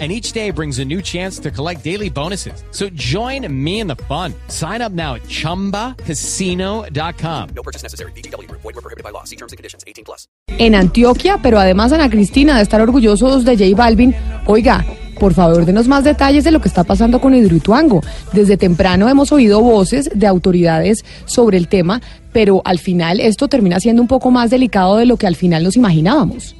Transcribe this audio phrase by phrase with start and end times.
[0.00, 2.64] and each day brings a new chance to collect daily bonuses.
[2.72, 4.34] So join me in the fun.
[4.48, 7.48] Sign up now at ChumbaCasino.com.
[7.54, 8.10] No purchase necessary.
[8.16, 8.50] BGW.
[8.50, 9.22] Void were prohibited by law.
[9.22, 9.84] See terms and conditions.
[9.86, 10.26] 18 plus.
[10.58, 14.14] En Antioquia, pero además Ana Cristina de estar orgullosos de J Balvin.
[14.46, 14.84] Oiga,
[15.18, 18.02] por favor, denos más detalles de lo que está pasando con Hidroituango.
[18.32, 23.80] Desde temprano hemos oído voces de autoridades sobre el tema, pero al final esto termina
[23.80, 26.54] siendo un poco más delicado de lo que al final nos imaginábamos.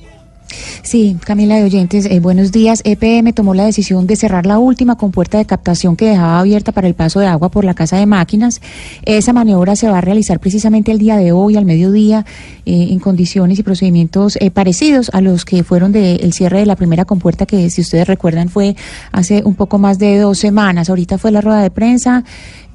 [0.82, 2.82] Sí, Camila de Oyentes, eh, buenos días.
[2.84, 6.86] EPM tomó la decisión de cerrar la última compuerta de captación que dejaba abierta para
[6.86, 8.60] el paso de agua por la casa de máquinas.
[9.04, 12.26] Esa maniobra se va a realizar precisamente el día de hoy, al mediodía,
[12.66, 16.76] eh, en condiciones y procedimientos eh, parecidos a los que fueron del cierre de la
[16.76, 18.76] primera compuerta, que si ustedes recuerdan fue
[19.12, 20.90] hace un poco más de dos semanas.
[20.90, 22.24] Ahorita fue la rueda de prensa.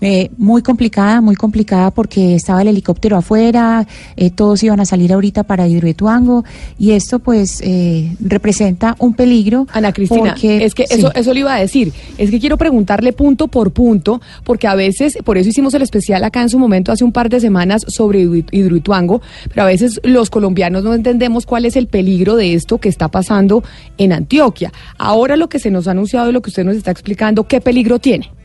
[0.02, 5.12] Eh, muy complicada, muy complicada porque estaba el helicóptero afuera, eh, todos iban a salir
[5.12, 6.46] ahorita para Hidroituango
[6.78, 9.68] y esto pues eh, representa un peligro.
[9.74, 13.50] Ana Cristina, es que eso, eso le iba a decir, es que quiero preguntarle punto
[13.50, 17.04] por punto porque a veces, por eso hicimos el especial acá en su momento hace
[17.04, 21.76] un par de semanas sobre Hidroituango, pero a veces los colombianos no entendemos cuál es
[21.76, 23.66] el peligro de esto que está pasando
[23.98, 24.72] en Antioquia.
[24.98, 27.60] Ahora lo que se nos ha anunciado y lo que usted nos está explicando, ¿qué
[27.60, 28.39] peligro tiene?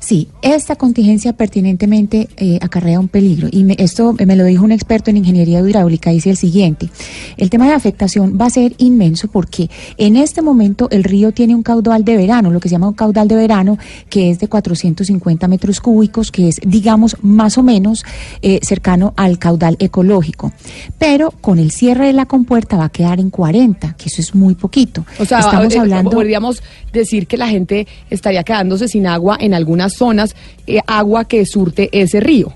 [0.00, 3.48] Sí, esta contingencia pertinentemente eh, acarrea un peligro.
[3.50, 6.88] Y esto me lo dijo un experto en ingeniería hidráulica, dice el siguiente,
[7.36, 11.54] el tema de afectación va a ser inmenso porque en este momento el río tiene
[11.54, 14.48] un caudal de verano, lo que se llama un caudal de verano, que es de
[14.48, 18.04] 450 metros cúbicos, que es, digamos, más o menos
[18.42, 20.52] eh, cercano al caudal ecológico,
[20.98, 24.34] pero con el cierre de la compuerta va a quedar en 40, que eso es
[24.34, 25.04] muy poquito.
[25.18, 26.10] O sea, estamos eh, hablando...
[26.10, 31.24] Podríamos decir que la gente estaría quedándose sin agua en algún algunas zonas eh, agua
[31.24, 32.52] que surte ese río.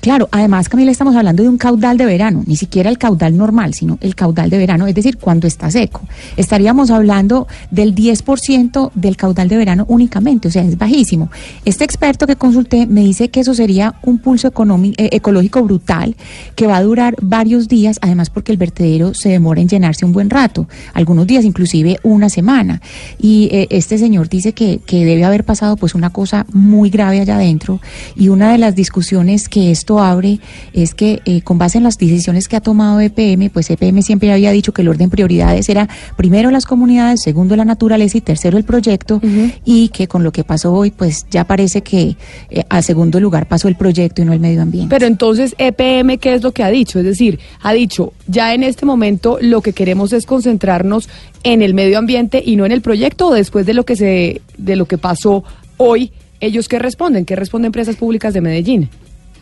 [0.00, 3.74] Claro, además, Camila, estamos hablando de un caudal de verano, ni siquiera el caudal normal,
[3.74, 6.02] sino el caudal de verano, es decir, cuando está seco.
[6.36, 11.30] Estaríamos hablando del 10% del caudal de verano únicamente, o sea, es bajísimo.
[11.64, 16.14] Este experto que consulté me dice que eso sería un pulso eh, ecológico brutal
[16.54, 20.12] que va a durar varios días, además porque el vertedero se demora en llenarse un
[20.12, 22.80] buen rato, algunos días, inclusive una semana.
[23.20, 27.20] Y eh, este señor dice que, que debe haber pasado pues una cosa muy grave
[27.20, 27.80] allá adentro
[28.14, 30.40] y una de las discusiones que esto abre
[30.72, 34.32] es que eh, con base en las decisiones que ha tomado EPM, pues EPM siempre
[34.32, 38.58] había dicho que el orden prioridades era primero las comunidades, segundo la naturaleza y tercero
[38.58, 39.20] el proyecto
[39.64, 42.16] y que con lo que pasó hoy, pues ya parece que
[42.50, 44.94] eh, a segundo lugar pasó el proyecto y no el medio ambiente.
[44.94, 46.98] Pero entonces EPM, ¿qué es lo que ha dicho?
[46.98, 51.08] Es decir, ha dicho, ya en este momento lo que queremos es concentrarnos
[51.44, 54.42] en el medio ambiente y no en el proyecto o después de lo que se
[54.56, 55.44] de lo que pasó
[55.76, 58.90] hoy, ellos qué responden, qué responden empresas públicas de Medellín.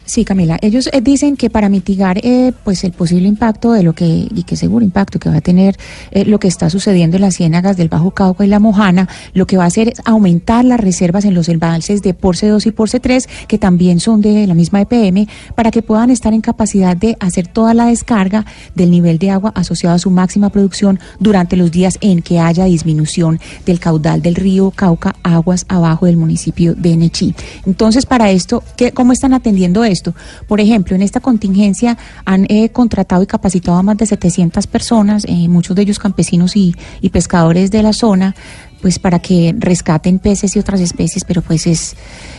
[0.06, 3.92] Sí, Camila, ellos eh, dicen que para mitigar eh, pues el posible impacto de lo
[3.92, 5.76] que, y que seguro impacto que va a tener
[6.12, 9.48] eh, lo que está sucediendo en las ciénagas del Bajo Cauca y la Mojana, lo
[9.48, 12.70] que va a hacer es aumentar las reservas en los embalses de Porce 2 y
[12.70, 16.96] Porce 3, que también son de la misma EPM, para que puedan estar en capacidad
[16.96, 18.46] de hacer toda la descarga
[18.76, 22.66] del nivel de agua asociado a su máxima producción durante los días en que haya
[22.66, 27.34] disminución del caudal del río Cauca, aguas abajo del municipio de Nechí.
[27.66, 30.14] Entonces, para esto, ¿qué, ¿cómo están atendiendo esto?
[30.46, 35.24] Por ejemplo, en esta contingencia han eh, contratado y capacitado a más de 700 personas,
[35.26, 36.74] eh, muchos de ellos campesinos y,
[37.10, 38.34] pescadores de la zona,
[38.82, 41.96] pues para que rescaten peces y otras especies, pero pues es,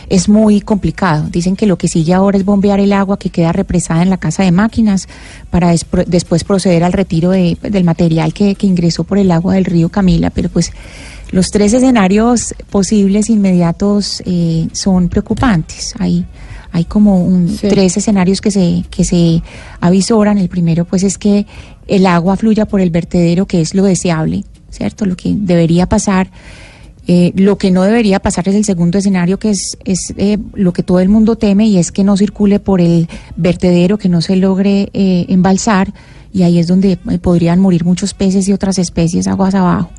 [0.08, 1.28] es muy complicado.
[1.28, 4.18] Dicen que lo que sigue ahora es bombear el agua que queda represada en la
[4.18, 5.08] casa de máquinas
[5.50, 5.74] para
[6.06, 10.48] después proceder al retiro del material que, ingresó por el agua del río Camila, pero
[10.48, 10.70] pues
[11.32, 15.94] los tres escenarios posibles inmediatos eh, son preocupantes.
[15.98, 16.24] Hay
[16.72, 19.42] hay como un, tres escenarios que se, que se
[19.80, 20.38] avisoran.
[20.38, 21.46] El primero, pues, es que
[21.86, 25.06] el agua fluya por el vertedero, que es lo deseable, ¿cierto?
[25.06, 26.30] Lo que debería pasar.
[27.10, 30.74] Eh, lo que no debería pasar es el segundo escenario, que es, es eh, lo
[30.74, 34.20] que todo el mundo teme, y es que no circule por el vertedero, que no
[34.20, 35.94] se logre eh, embalsar,
[36.34, 39.90] y ahí es donde podrían morir muchos peces y otras especies aguas abajo.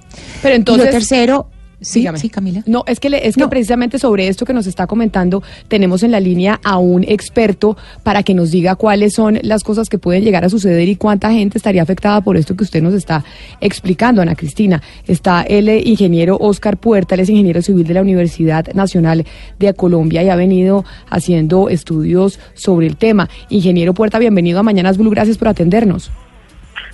[0.44, 0.86] Pero entonces.
[0.86, 1.48] lo tercero
[1.82, 2.62] Sí, sí, Camila.
[2.66, 6.20] No, es que, es que precisamente sobre esto que nos está comentando, tenemos en la
[6.20, 10.44] línea a un experto para que nos diga cuáles son las cosas que pueden llegar
[10.44, 13.24] a suceder y cuánta gente estaría afectada por esto que usted nos está
[13.62, 14.82] explicando, Ana Cristina.
[15.08, 19.26] Está el ingeniero Oscar Puerta, él es ingeniero civil de la Universidad Nacional
[19.58, 23.30] de Colombia y ha venido haciendo estudios sobre el tema.
[23.50, 26.12] Ingeniero Puerta, bienvenido a Mañanas Blue, gracias por atendernos.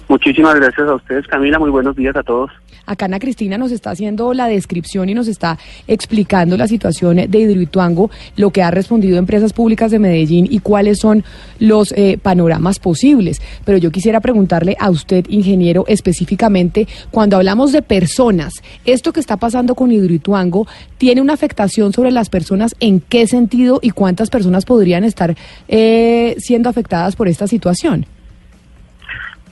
[0.08, 1.60] Muchísimas gracias a ustedes, Camila.
[1.60, 2.52] Muy buenos días a todos.
[2.86, 5.58] Acá Ana Cristina nos está haciendo la descripción y nos está
[5.88, 11.00] explicando la situación de Hidroituango, lo que ha respondido Empresas Públicas de Medellín y cuáles
[11.00, 11.24] son
[11.60, 13.42] los eh, panoramas posibles.
[13.66, 18.54] Pero yo quisiera preguntarle a usted, ingeniero, específicamente, cuando hablamos de personas,
[18.86, 20.68] ¿esto que está pasando con Hidroituango
[21.00, 22.76] tiene una afectación sobre las personas?
[22.80, 25.36] ¿En qué sentido y cuántas personas podrían estar
[25.68, 28.06] eh, siendo afectadas por esta situación?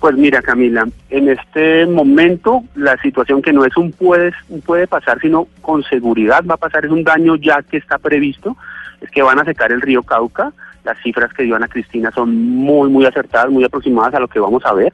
[0.03, 4.33] Pues mira, Camila, en este momento la situación que no es un puede,
[4.65, 8.57] puede pasar, sino con seguridad va a pasar, es un daño ya que está previsto,
[8.99, 10.51] es que van a secar el río Cauca,
[10.83, 14.41] las cifras que dio Ana Cristina son muy, muy acertadas, muy aproximadas a lo que
[14.41, 14.91] vamos a ver.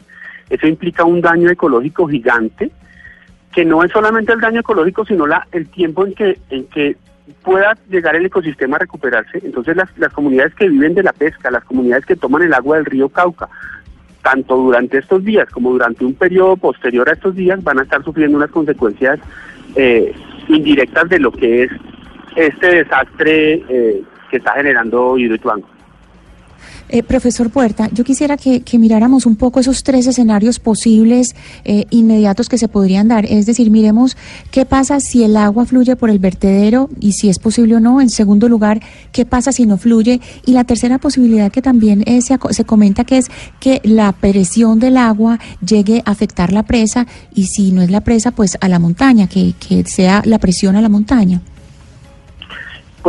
[0.47, 2.69] Eso implica un daño ecológico gigante,
[3.51, 6.97] que no es solamente el daño ecológico, sino la, el tiempo en que, en que
[7.41, 9.39] pueda llegar el ecosistema a recuperarse.
[9.43, 12.77] Entonces las, las comunidades que viven de la pesca, las comunidades que toman el agua
[12.77, 13.49] del río Cauca,
[14.21, 18.03] tanto durante estos días como durante un periodo posterior a estos días, van a estar
[18.03, 19.19] sufriendo unas consecuencias
[19.75, 20.13] eh,
[20.47, 21.71] indirectas de lo que es
[22.35, 25.67] este desastre eh, que está generando Hidroituango.
[26.89, 31.35] Eh, profesor Puerta, yo quisiera que, miráramos un poco esos tres escenarios posibles
[31.65, 33.25] eh, inmediatos que se podrían dar.
[33.25, 34.17] Es decir, miremos
[34.51, 38.01] qué pasa si el agua fluye por el vertedero y si es posible o no.
[38.01, 40.21] En segundo lugar, qué pasa si no fluye.
[40.45, 43.27] Y la tercera posibilidad que también eh, se, se comenta que es
[43.59, 48.01] que la presión del agua llegue a afectar la presa y si no es la
[48.01, 51.41] presa, pues a la montaña, que, que sea la presión a la montaña.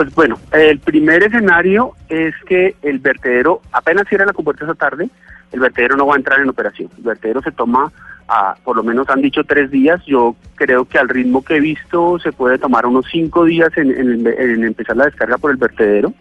[0.00, 5.10] Pues bueno, el primer escenario es que el vertedero, apenas cierra la compuerta esa tarde,
[5.52, 6.88] el vertedero no va a entrar en operación.
[6.96, 7.92] El vertedero se toma,
[8.26, 11.60] a, por lo menos han dicho tres días, yo creo que al ritmo que he
[11.60, 14.26] visto se puede tomar unos cinco días en,
[14.64, 16.14] empezar la descarga por el vertedero.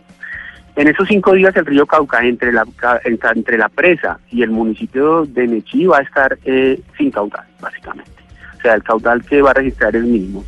[0.76, 2.66] En esos cinco días el río Cauca, entre la,
[3.06, 8.12] entre la presa y el municipio de Nechí, va a estar eh, sin caudal, básicamente.
[8.58, 10.44] O sea, el caudal que va a registrar es mínimo.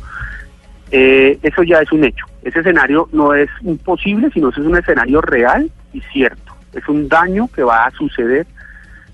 [0.90, 2.26] Eh, eso ya es un hecho.
[2.42, 6.54] Ese escenario no es imposible, sino es un escenario real y cierto.
[6.72, 8.46] Es un daño que va a suceder,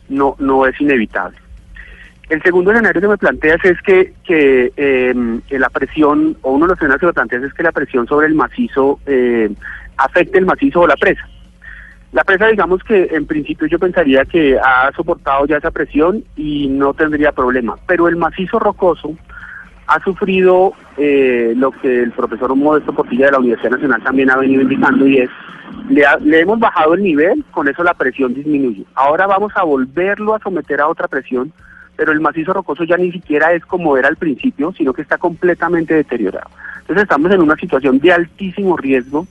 [0.09, 1.37] no, no es inevitable.
[2.29, 6.71] El segundo escenario que me planteas es que, que, em, la presión, o uno de
[6.71, 9.51] los escenarios que me planteas es que la presión sobre el macizo eh,
[9.97, 11.27] afecte el macizo o la presa.
[12.13, 16.69] La presa, digamos que en principio yo pensaría que ha soportado ya esa presión y
[16.69, 19.15] no tendría problema, pero el macizo rocoso
[19.89, 24.37] ha sufrido eh, lo que el profesor Modesto Portilla de la Universidad Nacional también ha
[24.37, 25.31] venido indicando y es,
[25.89, 28.85] le, le, hemos bajado el nivel, con eso la presión disminuye.
[28.95, 31.53] Ahora vamos a volverlo a someter a otra presión,
[31.97, 35.17] pero el macizo rocoso ya ni siquiera es como era al principio, sino que está
[35.17, 36.51] completamente deteriorado.
[36.81, 39.27] Entonces estamos en una situación de altísimo riesgo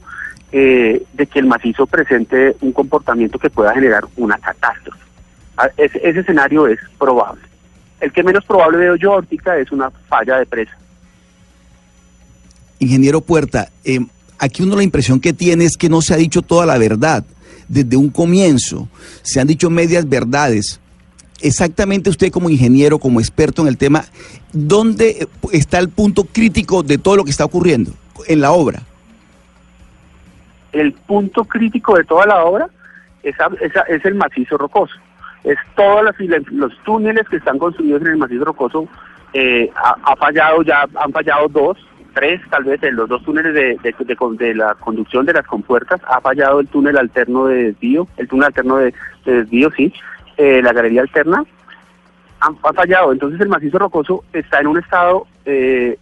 [0.51, 5.00] eh, de que el macizo presente un comportamiento que pueda generar una catástrofe.
[5.56, 7.46] Ah, ese escenario es probable.
[7.99, 10.77] El que menos probable veo yo ahorita es una falla de presa.
[12.79, 13.99] Ingeniero Puerta, eh,
[14.38, 17.25] aquí uno la impresión que tiene es que no se ha dicho toda la verdad.
[17.67, 18.88] Desde un comienzo
[19.23, 20.79] se han dicho medias verdades.
[21.41, 24.05] Exactamente usted como ingeniero, como experto en el tema,
[24.53, 27.91] ¿dónde está el punto crítico de todo lo que está ocurriendo
[28.27, 28.81] en la obra?
[30.71, 32.69] El punto crítico de toda la obra
[33.23, 33.35] es,
[33.89, 34.93] es el macizo rocoso
[35.44, 36.04] es todos
[36.51, 38.88] los, túneles que están construidos en el macizo rocoso
[39.34, 41.77] eh, ha, fallado ya, han fallado dos,
[42.13, 46.22] tres tal vez en los dos túneles de, de, la conducción de las compuertas, ha
[46.22, 48.94] fallado el túnel alterno de desvío, el túnel alterno de,
[49.25, 49.94] desvío, sí,
[50.38, 51.44] eh, la galería alterna,
[52.39, 55.98] han, ha fallado, entonces el macizo rocoso está en un estado eh,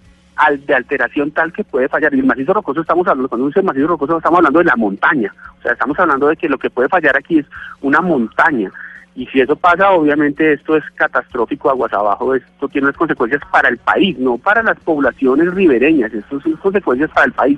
[0.66, 2.14] de alteración tal que puede fallar.
[2.14, 5.34] Y el macizo rocoso estamos hablando, cuando dice macizo rocoso estamos hablando de la montaña,
[5.60, 7.46] o sea, estamos hablando de que lo que puede fallar aquí es
[7.82, 8.72] una montaña.
[9.16, 13.70] Y si eso pasa, obviamente esto es catastrófico aguas abajo, esto tiene unas consecuencias para
[13.70, 17.58] el país, no para las poblaciones ribereñas, esto son consecuencias para el país.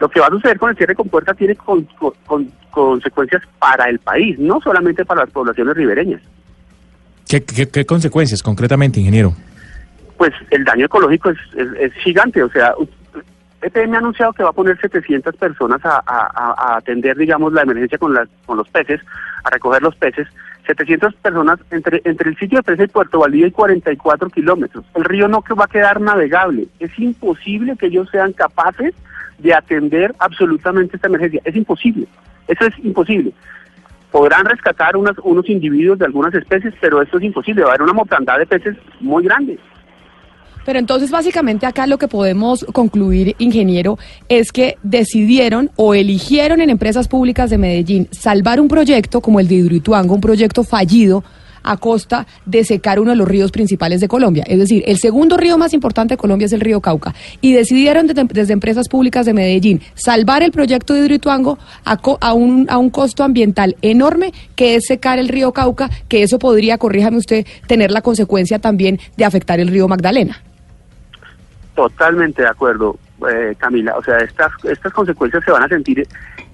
[0.00, 1.56] Lo que va a suceder con el cierre con puerta tiene
[2.70, 6.20] consecuencias para el país, no solamente para las poblaciones ribereñas.
[7.28, 9.34] ¿Qué, consecuencias concretamente, ingeniero?
[10.16, 11.38] Pues el daño ecológico es,
[11.78, 12.74] es, gigante, o sea,
[13.60, 18.14] EPM ha anunciado que va a poner 700 personas a, atender, digamos, la emergencia con,
[18.14, 19.00] las, con los peces,
[19.44, 20.28] a recoger los peces,
[20.66, 24.84] 700 personas entre, el sitio de presa y Puerto Valdivia y 44 kilómetros.
[24.94, 26.68] El río no va a quedar navegable.
[26.78, 28.94] Es imposible que ellos sean capaces
[29.38, 31.40] de atender absolutamente esta emergencia.
[31.44, 32.06] Es imposible.
[32.46, 33.32] Eso es imposible.
[34.12, 37.62] Podrán rescatar unos individuos de algunas especies, pero esto es imposible.
[37.62, 39.58] Va a haber una mortandad de peces muy grande.
[40.68, 43.98] Pero entonces básicamente acá lo que podemos concluir, ingeniero,
[44.28, 49.48] es que decidieron o eligieron en empresas públicas de Medellín salvar un proyecto como el
[49.48, 51.24] de Hidroituango, un proyecto fallido
[51.62, 54.44] a costa de secar uno de los ríos principales de Colombia.
[54.46, 57.14] Es decir, el segundo río más importante de Colombia es el río Cauca.
[57.40, 62.66] Y decidieron desde, empresas públicas de Medellín salvar el proyecto de Hidroituango a, a, un,
[62.68, 67.16] a un costo ambiental enorme que es secar el río Cauca, que eso podría, corríjame
[67.16, 70.42] usted, tener la consecuencia también de afectar el río Magdalena.
[71.78, 72.98] Totalmente de acuerdo,
[73.30, 73.94] eh, Camila.
[73.96, 76.04] O sea, estas, estas consecuencias se van a sentir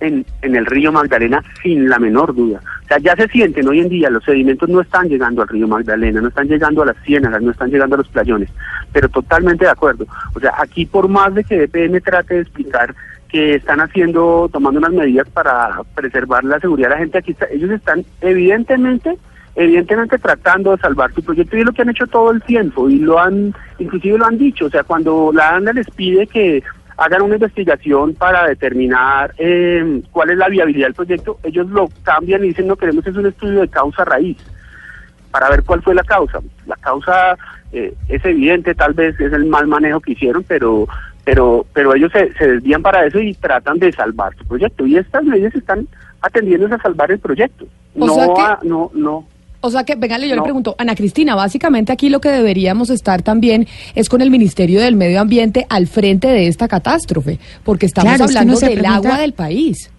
[0.00, 2.60] en, en el río Magdalena sin la menor duda.
[2.84, 5.66] O sea, ya se sienten hoy en día, los sedimentos no están llegando al río
[5.66, 8.50] Magdalena, no están llegando a las ciénagas, no están llegando a los playones,
[8.92, 10.04] pero totalmente de acuerdo.
[10.34, 12.94] O sea, aquí por más de que EPM trate de explicar
[13.30, 17.48] que están haciendo, tomando unas medidas para preservar la seguridad de la gente, aquí está-
[17.50, 19.16] ellos están evidentemente
[19.56, 22.88] evidentemente tratando de salvar su proyecto y es lo que han hecho todo el tiempo
[22.90, 26.62] y lo han, inclusive lo han dicho, o sea, cuando la ANDA les pide que
[26.96, 32.44] hagan una investigación para determinar eh, cuál es la viabilidad del proyecto, ellos lo cambian
[32.44, 34.36] y dicen no queremos es un estudio de causa raíz
[35.30, 36.38] para ver cuál fue la causa.
[36.66, 37.36] La causa
[37.72, 40.86] eh, es evidente, tal vez es el mal manejo que hicieron, pero
[41.24, 44.96] pero pero ellos se, se desvían para eso y tratan de salvar su proyecto y
[44.96, 45.88] estas medidas están
[46.20, 47.66] atendiendo a salvar el proyecto.
[47.98, 49.26] O no, a- no, no.
[49.66, 53.22] O sea que, venga, yo le pregunto, Ana Cristina, básicamente aquí lo que deberíamos estar
[53.22, 58.10] también es con el Ministerio del Medio Ambiente al frente de esta catástrofe, porque estamos
[58.10, 59.90] Claro, es que hablando del pregunta- agua del país.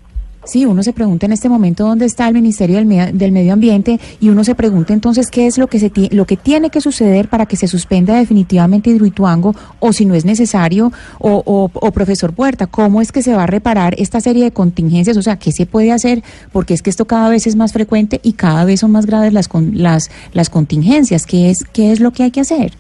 [0.46, 3.54] Sí, uno se pregunta en este momento dónde está el Ministerio del, Me- del Medio
[3.54, 6.82] Ambiente y uno se pregunta entonces qué es lo que se lo que tiene que
[6.82, 12.34] suceder para que se suspenda definitivamente Hidroituango o si no es necesario o, o- profesor
[12.34, 15.52] Puerta, cómo es que se va a reparar esta serie de contingencias, o sea, qué
[15.52, 18.82] se puede hacer porque es que esto cada vez es más frecuente y cada vez
[18.82, 22.42] son más graves las las las contingencias, qué es qué es lo que hay que
[22.42, 22.74] hacer.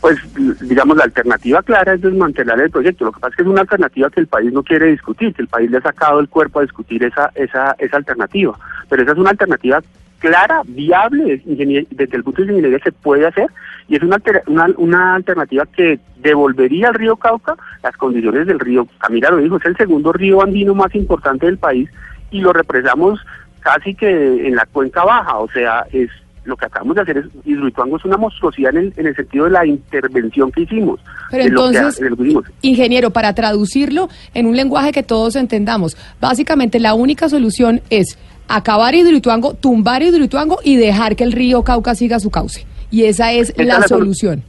[0.00, 0.16] Pues
[0.60, 3.04] digamos la alternativa clara es desmantelar el proyecto.
[3.04, 5.42] Lo que pasa es que es una alternativa que el país no quiere discutir, que
[5.42, 8.58] el país le ha sacado el cuerpo a discutir esa esa esa alternativa.
[8.88, 9.82] Pero esa es una alternativa
[10.18, 13.48] clara, viable, desde el punto de ingeniería se puede hacer
[13.88, 18.86] y es una, una, una alternativa que devolvería al río Cauca las condiciones del río.
[18.98, 21.88] Camila lo dijo, es el segundo río andino más importante del país
[22.30, 23.20] y lo represamos
[23.60, 26.10] casi que en la cuenca baja, o sea, es
[26.44, 29.44] lo que acabamos de hacer es, Hidroituango es una monstruosidad en el, en el sentido
[29.44, 31.00] de la intervención que hicimos.
[31.30, 32.44] Pero lo que- entonces, lo que hicimos.
[32.62, 38.18] ingeniero, para traducirlo en un lenguaje que todos entendamos, básicamente la única solución es
[38.48, 42.66] acabar Hidroituango, tumbar Hidroituango y dejar que el río Cauca siga su cauce.
[42.90, 44.42] Y esa es Esa la, es la solu- solución.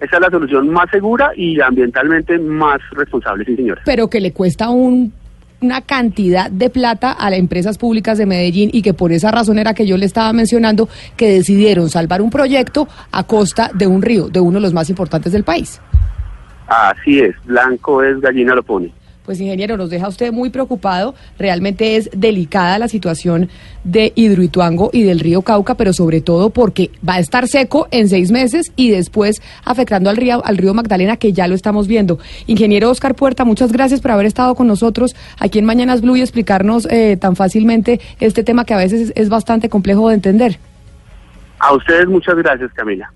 [0.00, 3.80] Esa es la solución más segura y ambientalmente más responsable, sí señora.
[3.84, 5.12] pero que le cuesta un-
[5.62, 9.58] una cantidad de plata a las empresas públicas de Medellín y que por esa razón
[9.58, 14.02] era que yo le estaba mencionando que decidieron salvar un proyecto a costa de un
[14.02, 15.80] río, de uno de los más importantes del país.
[16.66, 18.92] Así es, blanco es gallina lo pone.
[19.24, 21.14] Pues ingeniero, nos deja usted muy preocupado.
[21.38, 23.48] Realmente es delicada la situación
[23.84, 28.08] de Hidroituango y del río Cauca, pero sobre todo porque va a estar seco en
[28.08, 32.18] seis meses y después afectando al río, al río Magdalena, que ya lo estamos viendo.
[32.48, 36.20] Ingeniero Oscar Puerta, muchas gracias por haber estado con nosotros aquí en Mañanas Blue y
[36.20, 40.58] explicarnos eh, tan fácilmente este tema que a veces es- es bastante complejo de entender.
[41.60, 43.12] A ustedes muchas gracias, Camila.